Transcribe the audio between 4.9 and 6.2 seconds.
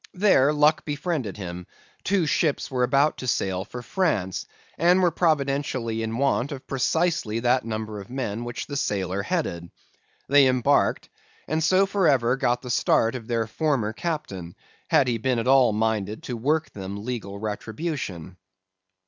were providentially in